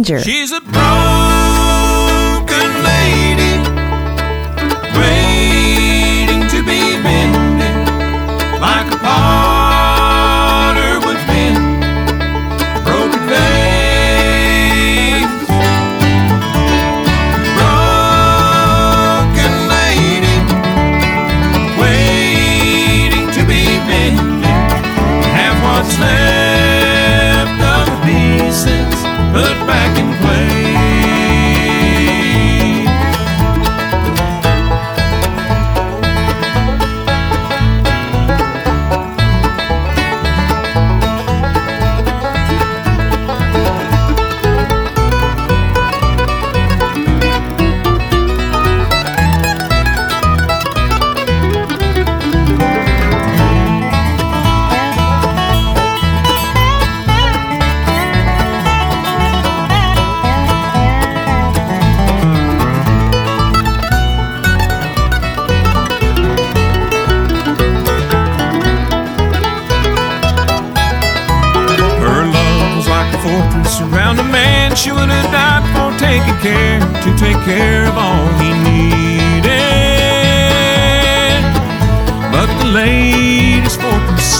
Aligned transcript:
Ranger. 0.00 0.22
She's 0.22 0.50
a 0.50 0.62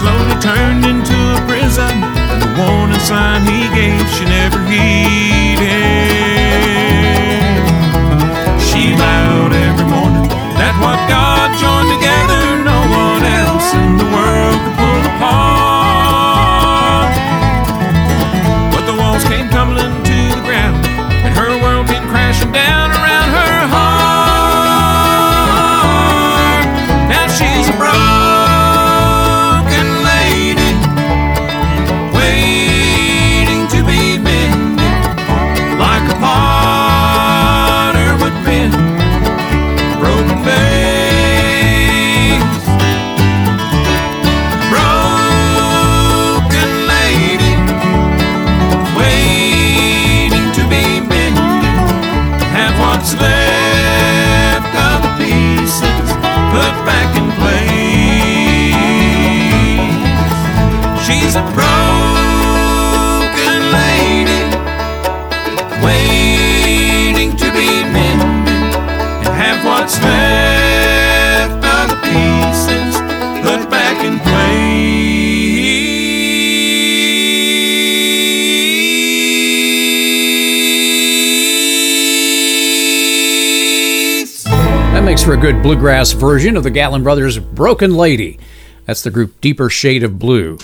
slowly 0.00 0.34
turned 0.40 0.86
into 0.86 1.16
a 1.36 1.40
prison, 1.46 1.92
and 2.32 2.40
the 2.40 2.50
warning 2.56 2.98
sign 3.00 3.42
he 3.42 3.68
gave 3.76 4.08
she 4.16 4.24
never 4.24 4.58
heeded. 4.64 6.19
For 85.30 85.34
a 85.34 85.36
good 85.36 85.62
bluegrass 85.62 86.10
version 86.10 86.56
of 86.56 86.64
the 86.64 86.70
Gatlin 86.70 87.04
Brothers' 87.04 87.38
Broken 87.38 87.94
Lady. 87.94 88.40
That's 88.86 89.04
the 89.04 89.12
group 89.12 89.40
Deeper 89.40 89.70
Shade 89.70 90.02
of 90.02 90.18
Blue. 90.18 90.58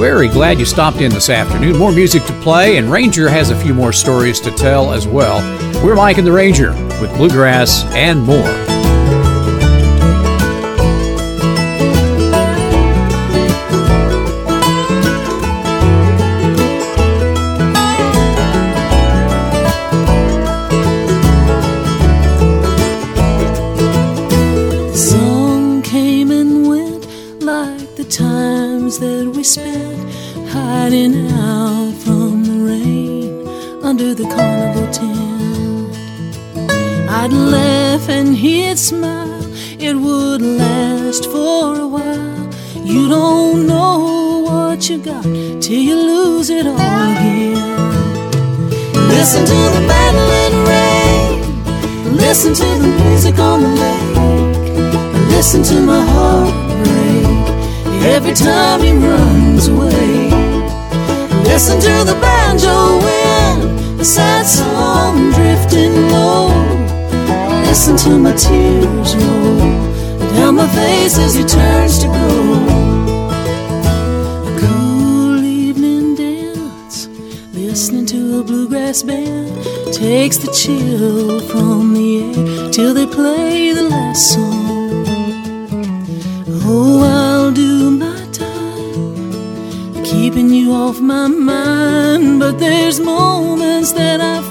Very 0.00 0.28
glad 0.28 0.58
you 0.58 0.64
stopped 0.64 1.02
in 1.02 1.12
this 1.12 1.28
afternoon. 1.28 1.76
More 1.76 1.92
music 1.92 2.24
to 2.24 2.32
play, 2.40 2.78
and 2.78 2.90
Ranger 2.90 3.28
has 3.28 3.50
a 3.50 3.60
few 3.60 3.74
more 3.74 3.92
stories 3.92 4.40
to 4.40 4.50
tell 4.50 4.94
as 4.94 5.06
well. 5.06 5.42
We're 5.84 5.94
Mike 5.94 6.16
and 6.16 6.26
the 6.26 6.32
Ranger 6.32 6.70
with 7.02 7.14
bluegrass 7.18 7.84
and 7.92 8.22
more. 8.22 8.69
Laugh 37.90 38.08
and 38.08 38.36
he'd 38.36 38.78
smile, 38.78 39.42
it 39.80 39.94
would 39.94 40.42
last 40.42 41.24
for 41.24 41.74
a 41.86 41.88
while. 41.96 42.44
You 42.92 43.08
don't 43.08 43.66
know 43.66 44.42
what 44.48 44.88
you 44.88 44.98
got 44.98 45.24
till 45.64 45.82
you 45.88 45.96
lose 45.96 46.50
it 46.50 46.66
all 46.66 47.02
again. 47.12 47.54
Listen 49.16 49.42
to 49.52 49.60
the 49.76 49.82
battling 49.90 50.56
rain, 50.70 52.16
listen 52.16 52.54
to 52.54 52.68
the 52.84 52.90
music 53.02 53.36
on 53.38 53.58
the 53.64 53.72
lake. 53.82 54.16
Listen 55.34 55.62
to 55.70 55.76
my 55.92 56.02
heart 56.14 56.54
break 56.82 58.02
every 58.16 58.34
time 58.34 58.80
he 58.82 58.92
runs 58.92 59.66
away. 59.66 60.30
Listen 61.50 61.80
to 61.80 61.94
the 62.10 62.16
banjo 62.24 62.76
wind, 63.06 64.00
a 64.00 64.04
sad 64.04 64.46
song 64.46 65.32
drifting 65.32 65.94
low. 66.12 66.79
Listen 67.70 67.96
to 67.98 68.18
my 68.18 68.32
tears 68.32 69.14
roll 69.14 69.58
down 70.34 70.56
my 70.56 70.66
face 70.74 71.16
as 71.18 71.36
he 71.36 71.44
turns 71.44 72.00
to 72.00 72.08
go. 72.08 72.28
A 74.48 74.58
cool 74.58 75.44
evening 75.44 76.16
dance, 76.16 77.06
listening 77.52 78.06
to 78.06 78.40
a 78.40 78.42
bluegrass 78.42 79.04
band 79.04 79.54
takes 79.94 80.36
the 80.38 80.50
chill 80.50 81.38
from 81.42 81.94
the 81.94 82.24
air 82.24 82.72
till 82.72 82.92
they 82.92 83.06
play 83.06 83.72
the 83.72 83.84
last 83.84 84.34
song. 84.34 85.04
Oh, 86.64 87.04
I'll 87.04 87.52
do 87.52 87.92
my 87.92 88.20
time 88.32 90.04
keeping 90.04 90.50
you 90.50 90.72
off 90.72 90.98
my 90.98 91.28
mind. 91.28 92.40
But 92.40 92.58
there's 92.58 92.98
moments 92.98 93.92
that 93.92 94.20
I 94.20 94.42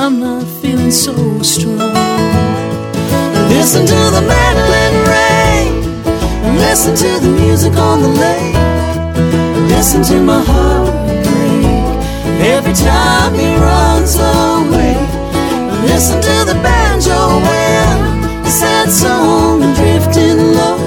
I'm 0.00 0.20
not 0.20 0.44
feeling 0.62 0.92
so 0.92 1.12
strong. 1.42 1.92
Listen 3.50 3.84
to 3.84 4.00
the 4.14 4.22
mandolin 4.22 4.94
rain, 5.10 6.54
listen 6.56 6.94
to 6.94 7.20
the 7.20 7.28
music 7.28 7.74
on 7.74 8.02
the 8.02 8.08
lake, 8.08 8.54
listen 9.68 10.04
to 10.04 10.22
my 10.22 10.40
heart 10.40 10.94
break 11.24 11.64
every 12.46 12.74
time 12.74 13.34
he 13.34 13.56
runs 13.56 14.14
away. 14.14 14.94
Listen 15.82 16.22
to 16.22 16.44
the 16.46 16.54
banjo 16.62 17.40
a 18.46 18.50
sad 18.50 18.88
song 18.88 19.60
drifting 19.74 20.54
low. 20.54 20.78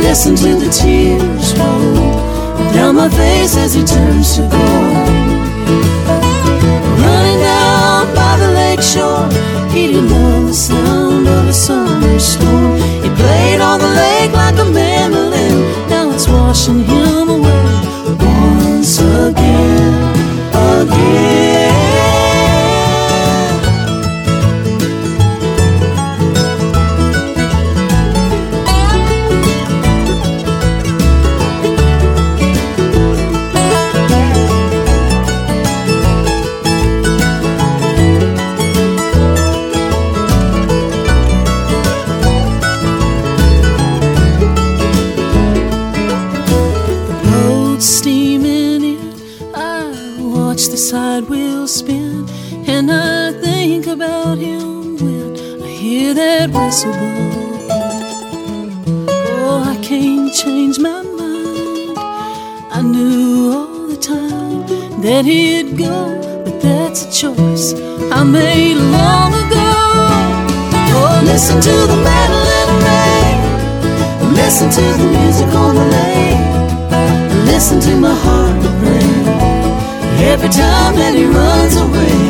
Listen 0.00 0.34
to 0.36 0.54
the 0.56 0.70
tears 0.70 1.54
roll 1.58 2.72
down 2.72 2.94
my 2.94 3.10
face 3.10 3.54
as 3.58 3.74
he 3.74 3.84
turns 3.84 4.36
to 4.36 4.48
go. 4.48 5.21
Shore. 8.82 9.28
He 9.70 9.86
didn't 9.86 10.10
know 10.10 10.46
the 10.46 10.52
sound 10.52 11.26
of 11.28 11.48
a 11.48 11.52
summer 11.52 12.18
storm. 12.18 12.76
He 13.04 13.08
played 13.22 13.60
on 13.60 13.78
the 13.80 13.92
lake 14.02 14.32
like 14.32 14.58
a 14.58 14.64
mandolin. 14.64 15.56
Now 15.88 16.10
it's 16.10 16.28
washing 16.28 16.84
him 16.84 17.01
hear 55.82 56.14
that 56.14 56.48
whistle 56.50 56.92
blow. 56.92 57.66
Oh, 59.34 59.64
I 59.66 59.76
can't 59.82 60.32
change 60.32 60.78
my 60.78 61.02
mind. 61.02 61.98
I 62.78 62.80
knew 62.82 63.50
all 63.52 63.88
the 63.88 63.96
time 63.96 64.60
that 65.02 65.24
he'd 65.24 65.76
go, 65.76 65.98
but 66.44 66.60
that's 66.60 67.00
a 67.06 67.10
choice 67.22 67.74
I 68.18 68.22
made 68.22 68.76
long 68.76 69.30
ago. 69.42 69.70
Oh, 70.98 71.20
listen 71.24 71.60
to 71.68 71.76
the 71.92 71.98
mandolin 72.06 72.70
rain. 72.86 73.38
Listen 74.40 74.68
to 74.78 74.86
the 75.00 75.08
music 75.18 75.50
on 75.64 75.74
the 75.80 75.86
lake. 75.98 76.42
Listen 77.50 77.80
to 77.80 77.92
my 77.96 78.14
heart 78.24 78.54
break 78.82 79.10
every 80.30 80.52
time 80.62 80.94
that 81.00 81.12
he 81.18 81.24
runs 81.26 81.74
away. 81.86 82.22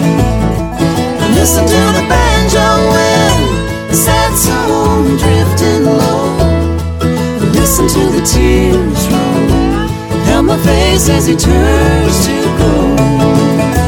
Listen 1.36 1.66
to 1.66 1.80
the 1.98 2.04
banjo 2.08 2.32
the 2.52 3.31
sad 3.94 4.34
song 4.36 5.04
drifting 5.18 5.84
low. 5.84 6.36
Listen 7.52 7.86
to 7.88 8.02
the 8.16 8.22
tears 8.24 9.08
roll 9.08 9.72
down 10.26 10.46
my 10.46 10.58
face 10.58 11.08
as 11.08 11.26
he 11.26 11.36
turns 11.36 12.26
to 12.26 12.42
go. 12.58 13.81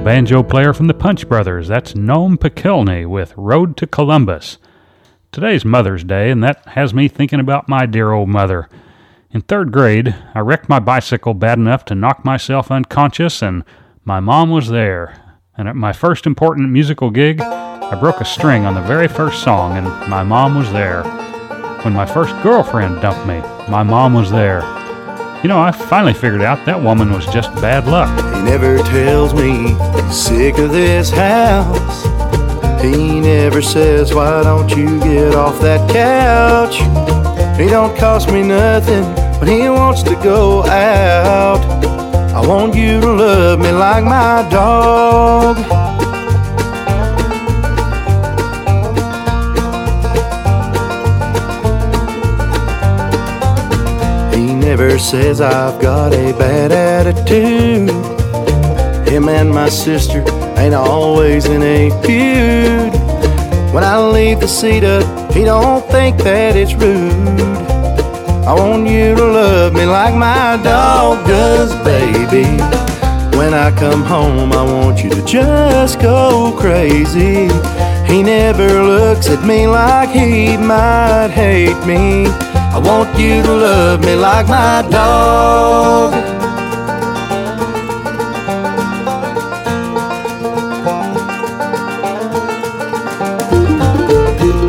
The 0.00 0.04
banjo 0.04 0.42
player 0.42 0.72
from 0.72 0.86
the 0.86 0.94
Punch 0.94 1.28
Brothers. 1.28 1.68
That's 1.68 1.92
Noam 1.92 2.38
Pikelny 2.38 3.06
with 3.06 3.34
Road 3.36 3.76
to 3.76 3.86
Columbus. 3.86 4.56
Today's 5.30 5.62
Mother's 5.62 6.04
Day, 6.04 6.30
and 6.30 6.42
that 6.42 6.64
has 6.68 6.94
me 6.94 7.06
thinking 7.06 7.38
about 7.38 7.68
my 7.68 7.84
dear 7.84 8.12
old 8.12 8.30
mother. 8.30 8.66
In 9.30 9.42
third 9.42 9.72
grade, 9.72 10.14
I 10.34 10.38
wrecked 10.38 10.70
my 10.70 10.78
bicycle 10.78 11.34
bad 11.34 11.58
enough 11.58 11.84
to 11.84 11.94
knock 11.94 12.24
myself 12.24 12.70
unconscious, 12.70 13.42
and 13.42 13.62
my 14.02 14.20
mom 14.20 14.48
was 14.48 14.68
there. 14.68 15.36
And 15.58 15.68
at 15.68 15.76
my 15.76 15.92
first 15.92 16.26
important 16.26 16.70
musical 16.70 17.10
gig, 17.10 17.42
I 17.42 17.94
broke 18.00 18.22
a 18.22 18.24
string 18.24 18.64
on 18.64 18.74
the 18.74 18.80
very 18.80 19.06
first 19.06 19.42
song, 19.42 19.76
and 19.76 19.86
my 20.08 20.22
mom 20.22 20.54
was 20.54 20.72
there. 20.72 21.02
When 21.82 21.92
my 21.92 22.06
first 22.06 22.34
girlfriend 22.42 23.02
dumped 23.02 23.26
me, 23.26 23.40
my 23.70 23.82
mom 23.82 24.14
was 24.14 24.30
there. 24.30 24.79
You 25.42 25.48
know, 25.48 25.58
I 25.58 25.72
finally 25.72 26.12
figured 26.12 26.42
out 26.42 26.66
that 26.66 26.82
woman 26.82 27.10
was 27.12 27.24
just 27.26 27.50
bad 27.62 27.86
luck. 27.86 28.10
He 28.34 28.42
never 28.42 28.76
tells 28.76 29.32
me 29.32 29.74
he's 30.02 30.14
sick 30.14 30.58
of 30.58 30.70
this 30.70 31.08
house. 31.08 32.04
He 32.82 33.20
never 33.20 33.62
says, 33.62 34.12
Why 34.12 34.42
don't 34.42 34.68
you 34.76 35.00
get 35.00 35.34
off 35.34 35.58
that 35.62 35.88
couch? 35.90 36.76
He 37.58 37.68
don't 37.68 37.96
cost 37.96 38.30
me 38.30 38.42
nothing 38.42 39.04
when 39.40 39.48
he 39.48 39.70
wants 39.70 40.02
to 40.02 40.14
go 40.16 40.62
out. 40.66 41.60
I 42.34 42.46
want 42.46 42.74
you 42.74 43.00
to 43.00 43.10
love 43.10 43.60
me 43.60 43.72
like 43.72 44.04
my 44.04 44.46
dog. 44.50 45.56
Never 54.70 55.00
says 55.00 55.40
I've 55.40 55.82
got 55.82 56.12
a 56.12 56.32
bad 56.38 56.70
attitude. 56.70 57.90
Him 59.08 59.28
and 59.28 59.50
my 59.50 59.68
sister 59.68 60.22
ain't 60.56 60.76
always 60.76 61.46
in 61.46 61.60
a 61.60 61.90
feud. 62.02 62.92
When 63.74 63.82
I 63.82 63.98
leave 63.98 64.38
the 64.38 64.46
seat 64.46 64.84
up, 64.84 65.32
he 65.32 65.42
don't 65.42 65.84
think 65.90 66.18
that 66.18 66.54
it's 66.54 66.74
rude. 66.74 67.40
I 68.46 68.54
want 68.54 68.86
you 68.86 69.16
to 69.16 69.24
love 69.24 69.72
me 69.72 69.86
like 69.86 70.14
my 70.14 70.56
dog 70.62 71.26
does, 71.26 71.74
baby. 71.82 72.46
When 73.36 73.52
I 73.52 73.72
come 73.76 74.04
home, 74.04 74.52
I 74.52 74.62
want 74.62 75.02
you 75.02 75.10
to 75.10 75.24
just 75.24 76.00
go 76.00 76.56
crazy. 76.56 77.48
He 78.06 78.22
never 78.22 78.68
looks 78.84 79.28
at 79.28 79.44
me 79.44 79.66
like 79.66 80.10
he 80.10 80.56
might 80.56 81.30
hate 81.34 81.84
me. 81.84 82.59
I 82.72 82.78
want 82.78 83.18
you 83.18 83.42
to 83.42 83.52
love 83.52 84.00
me 84.04 84.14
like 84.14 84.46
my 84.46 84.86
dog. 84.88 86.14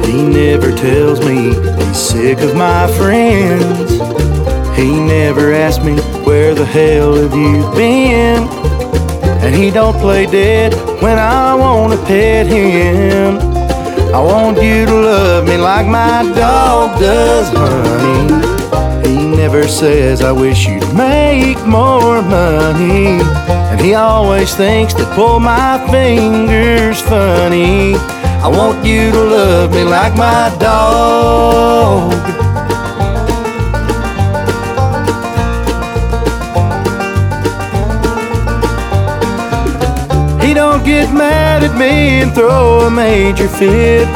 He 0.05 0.23
never 0.23 0.71
tells 0.71 1.19
me 1.19 1.53
he's 1.53 1.97
sick 1.97 2.39
of 2.39 2.55
my 2.55 2.87
friends. 2.97 3.91
He 4.75 4.89
never 4.99 5.53
asks 5.53 5.83
me 5.85 5.95
where 6.25 6.55
the 6.55 6.65
hell 6.65 7.13
have 7.13 7.35
you 7.35 7.71
been. 7.75 8.47
And 9.43 9.53
he 9.53 9.69
don't 9.69 9.97
play 9.97 10.25
dead 10.25 10.73
when 11.03 11.19
I 11.19 11.53
wanna 11.53 11.97
pet 11.97 12.47
him. 12.47 13.50
I 14.13 14.19
want 14.19 14.61
you 14.61 14.85
to 14.85 14.93
love 14.93 15.47
me 15.47 15.57
like 15.57 15.87
my 15.87 16.23
dog 16.35 16.99
does, 16.99 17.47
honey. 17.53 19.07
He 19.07 19.25
never 19.25 19.67
says, 19.67 20.21
I 20.21 20.33
wish 20.33 20.67
you'd 20.67 20.93
make 20.93 21.57
more 21.65 22.21
money. 22.21 23.21
And 23.71 23.79
he 23.79 23.93
always 23.93 24.53
thinks 24.53 24.93
to 24.95 25.05
pull 25.15 25.39
my 25.39 25.79
fingers 25.89 27.01
funny. 27.01 27.95
I 28.43 28.49
want 28.49 28.85
you 28.85 29.11
to 29.11 29.23
love 29.23 29.71
me 29.71 29.83
like 29.83 30.15
my 30.17 30.53
dog. 30.59 32.11
Get 40.83 41.13
mad 41.13 41.63
at 41.63 41.77
me 41.77 42.21
and 42.21 42.33
throw 42.33 42.87
a 42.87 42.91
major 42.91 43.47
fit 43.47 44.07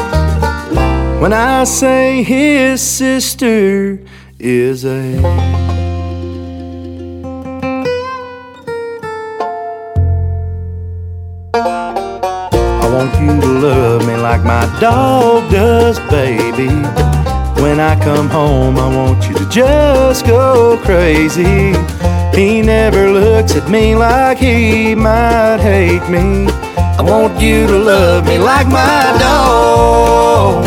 when 1.20 1.32
I 1.32 1.64
say 1.64 2.22
his 2.22 2.80
sister 2.80 3.98
is 4.38 4.84
a. 4.84 5.16
I 11.54 12.88
want 12.92 13.12
you 13.20 13.40
to 13.40 13.46
love 13.46 14.06
me 14.06 14.16
like 14.16 14.42
my 14.44 14.64
dog 14.80 15.50
does, 15.50 15.98
baby. 16.10 16.68
When 17.62 17.80
I 17.80 17.98
come 18.02 18.28
home, 18.28 18.76
I 18.78 18.94
want 18.94 19.28
you 19.28 19.34
to 19.34 19.48
just 19.48 20.26
go 20.26 20.78
crazy. 20.84 21.72
He 22.36 22.60
never 22.60 23.10
looks 23.10 23.56
at 23.56 23.70
me 23.70 23.94
like 23.96 24.36
he 24.36 24.94
might 24.94 25.56
hate 25.58 26.06
me. 26.10 26.46
I 26.76 27.00
want 27.00 27.40
you 27.40 27.66
to 27.66 27.78
love 27.78 28.26
me 28.26 28.36
like 28.36 28.66
my 28.66 29.16
dog. 29.18 30.66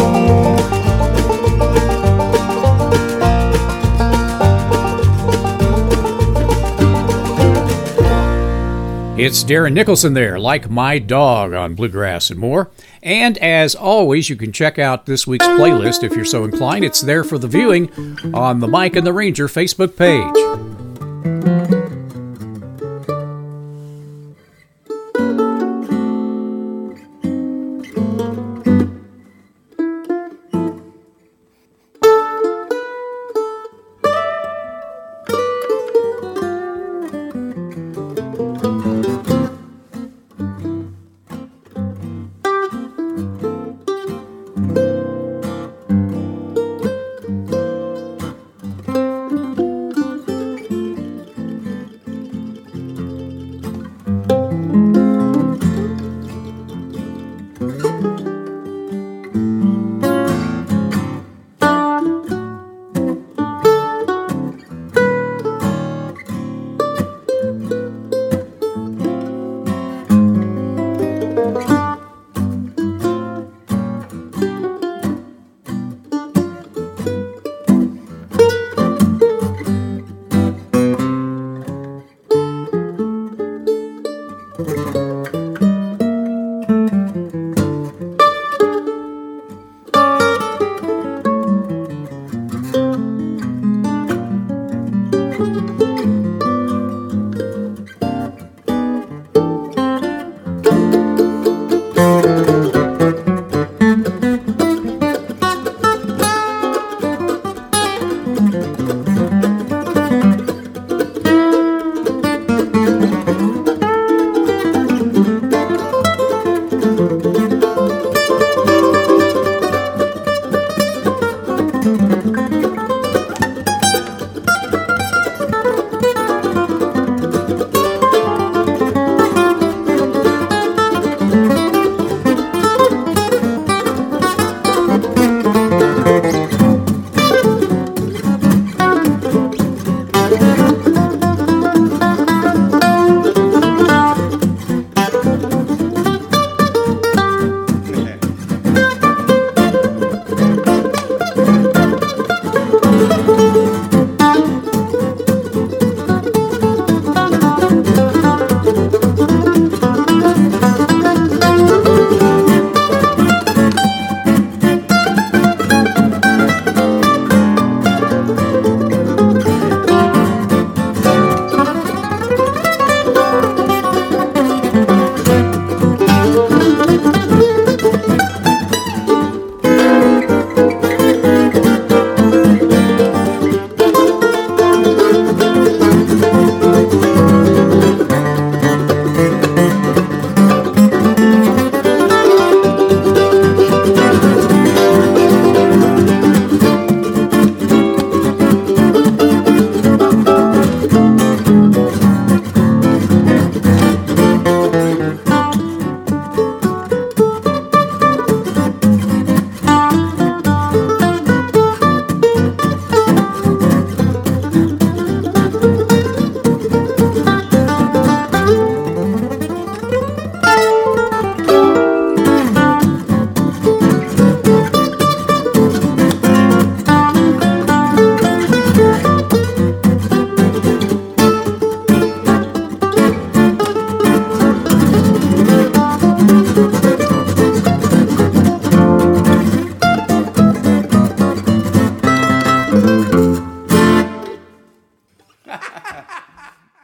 It's 9.20 9.44
Darren 9.44 9.74
Nicholson 9.74 10.16
there, 10.16 10.40
like 10.40 10.72
my 10.72 10.98
dog 10.98 11.54
on 11.54 11.76
Bluegrass 11.76 12.32
and 12.32 12.40
more. 12.40 12.72
And 13.04 13.38
as 13.38 13.76
always, 13.76 14.28
you 14.28 14.38
can 14.38 14.52
check 14.52 14.80
out 14.80 15.06
this 15.06 15.28
week's 15.28 15.46
playlist 15.46 16.04
if 16.04 16.16
you're 16.16 16.26
so 16.26 16.46
inclined. 16.46 16.84
It's 16.84 17.02
there 17.02 17.24
for 17.24 17.38
the 17.38 17.48
viewing 17.48 17.92
on 18.34 18.60
the 18.60 18.68
Mike 18.68 18.96
and 18.96 19.06
the 19.06 19.14
Ranger 19.14 19.48
Facebook 19.48 19.96
page. 19.96 20.79